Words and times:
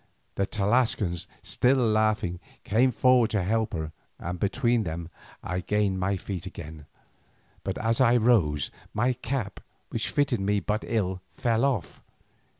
The 0.33 0.47
Tlascalan, 0.47 1.27
still 1.43 1.77
laughing, 1.77 2.39
came 2.63 2.89
forward 2.89 3.29
to 3.29 3.43
help 3.43 3.73
her, 3.73 3.91
and 4.17 4.39
between 4.39 4.81
them 4.81 5.09
I 5.43 5.59
gained 5.59 5.99
my 5.99 6.17
feet 6.17 6.47
again, 6.47 6.87
but 7.63 7.77
as 7.77 8.01
I 8.01 8.17
rose, 8.17 8.71
my 8.95 9.13
cap, 9.13 9.59
which 9.89 10.09
fitted 10.09 10.39
me 10.41 10.59
but 10.59 10.83
ill, 10.87 11.21
fell 11.35 11.63
off. 11.63 12.01